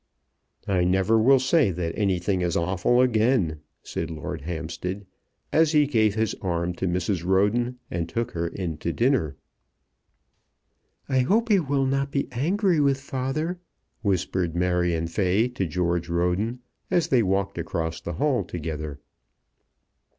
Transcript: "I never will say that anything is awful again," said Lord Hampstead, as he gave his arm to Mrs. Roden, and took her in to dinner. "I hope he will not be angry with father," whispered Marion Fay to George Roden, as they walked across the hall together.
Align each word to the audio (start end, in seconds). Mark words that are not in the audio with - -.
"I 0.67 0.83
never 0.83 1.19
will 1.19 1.37
say 1.37 1.69
that 1.69 1.93
anything 1.95 2.41
is 2.41 2.57
awful 2.57 3.01
again," 3.01 3.59
said 3.83 4.09
Lord 4.09 4.41
Hampstead, 4.41 5.05
as 5.53 5.73
he 5.73 5.85
gave 5.85 6.15
his 6.15 6.33
arm 6.41 6.73
to 6.77 6.87
Mrs. 6.87 7.23
Roden, 7.23 7.77
and 7.91 8.09
took 8.09 8.31
her 8.31 8.47
in 8.47 8.77
to 8.79 8.91
dinner. 8.93 9.35
"I 11.07 11.19
hope 11.19 11.49
he 11.49 11.59
will 11.59 11.85
not 11.85 12.09
be 12.11 12.27
angry 12.31 12.79
with 12.79 12.99
father," 12.99 13.59
whispered 14.01 14.55
Marion 14.55 15.05
Fay 15.05 15.47
to 15.49 15.67
George 15.67 16.09
Roden, 16.09 16.61
as 16.89 17.09
they 17.09 17.21
walked 17.21 17.59
across 17.59 18.01
the 18.01 18.13
hall 18.13 18.43
together. 18.43 18.99